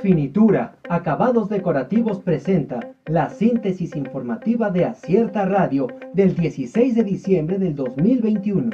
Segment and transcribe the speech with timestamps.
[0.00, 7.74] Finitura, Acabados Decorativos presenta la síntesis informativa de Acierta Radio del 16 de diciembre del
[7.74, 8.70] 2021.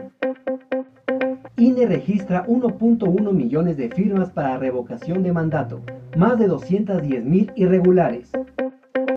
[1.57, 5.81] INE registra 1.1 millones de firmas para revocación de mandato,
[6.17, 8.31] más de 210 mil irregulares.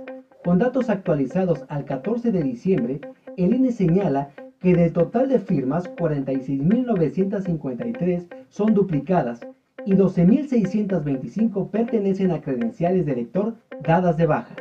[0.42, 3.02] Con datos actualizados al 14 de diciembre,
[3.36, 9.40] el INE señala que del total de firmas, 46.953 son duplicadas
[9.84, 14.56] y 12.625 pertenecen a credenciales de elector dadas de baja.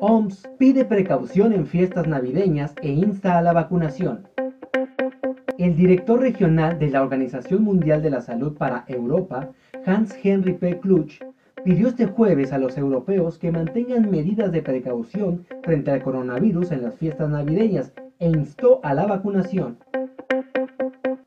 [0.00, 4.26] OMS pide precaución en fiestas navideñas e insta a la vacunación.
[5.58, 9.50] El director regional de la Organización Mundial de la Salud para Europa,
[9.86, 10.80] Hans-Henry P.
[10.80, 11.20] Kluch,
[11.64, 16.82] pidió este jueves a los europeos que mantengan medidas de precaución frente al coronavirus en
[16.82, 19.78] las fiestas navideñas e instó a la vacunación.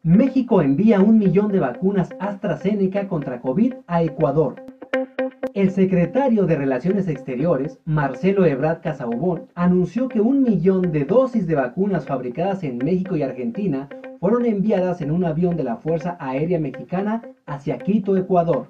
[0.04, 4.56] México envía un millón de vacunas AstraZeneca contra COVID a Ecuador.
[5.54, 11.56] El secretario de Relaciones Exteriores, Marcelo Ebrard Casaubon, anunció que un millón de dosis de
[11.56, 13.88] vacunas fabricadas en México y Argentina
[14.20, 18.68] fueron enviadas en un avión de la Fuerza Aérea Mexicana hacia Quito, Ecuador.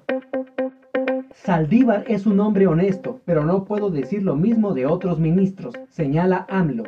[1.44, 6.46] Saldívar es un hombre honesto, pero no puedo decir lo mismo de otros ministros, señala
[6.48, 6.84] AMLO.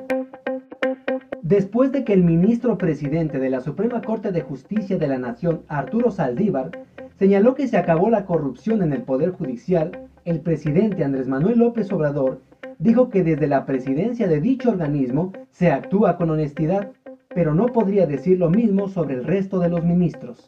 [1.43, 5.63] Después de que el ministro presidente de la Suprema Corte de Justicia de la Nación,
[5.69, 6.71] Arturo Saldívar,
[7.19, 11.93] señaló que se acabó la corrupción en el Poder Judicial, el presidente Andrés Manuel López
[11.93, 12.41] Obrador
[12.79, 16.91] dijo que desde la presidencia de dicho organismo se actúa con honestidad,
[17.35, 20.47] pero no podría decir lo mismo sobre el resto de los ministros.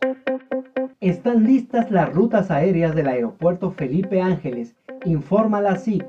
[1.00, 4.76] Están listas las rutas aéreas del aeropuerto Felipe Ángeles,
[5.06, 6.04] informa la CIP.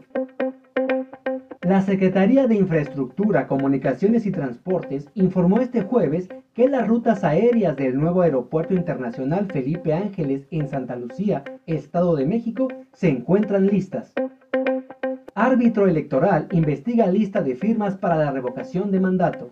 [1.61, 7.97] La Secretaría de Infraestructura, Comunicaciones y Transportes informó este jueves que las rutas aéreas del
[7.97, 14.13] nuevo Aeropuerto Internacional Felipe Ángeles en Santa Lucía, Estado de México, se encuentran listas.
[15.35, 19.51] Árbitro electoral investiga lista de firmas para la revocación de mandato.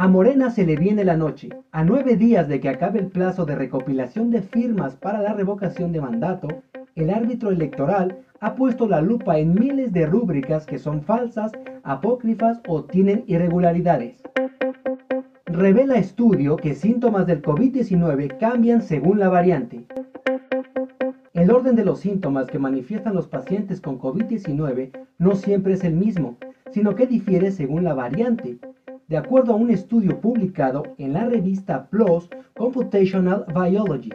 [0.00, 1.48] A Morena se le viene la noche.
[1.72, 5.90] A nueve días de que acabe el plazo de recopilación de firmas para la revocación
[5.90, 6.46] de mandato,
[6.94, 11.50] el árbitro electoral ha puesto la lupa en miles de rúbricas que son falsas,
[11.82, 14.22] apócrifas o tienen irregularidades.
[15.46, 19.84] Revela estudio que síntomas del COVID-19 cambian según la variante.
[21.32, 25.94] El orden de los síntomas que manifiestan los pacientes con COVID-19 no siempre es el
[25.94, 26.36] mismo,
[26.70, 28.60] sino que difiere según la variante.
[29.08, 34.12] De acuerdo a un estudio publicado en la revista PLOS Computational Biology,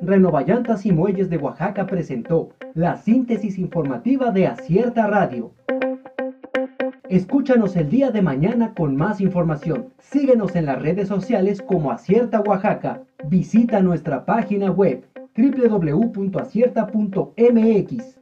[0.00, 5.50] Renovallantas y Muelles de Oaxaca presentó la síntesis informativa de Acierta Radio.
[7.08, 9.88] Escúchanos el día de mañana con más información.
[9.98, 13.02] Síguenos en las redes sociales como Acierta Oaxaca.
[13.26, 15.04] Visita nuestra página web
[15.36, 18.19] www.acierta.mx.